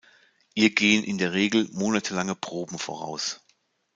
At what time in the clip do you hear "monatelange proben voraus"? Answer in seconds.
1.73-3.39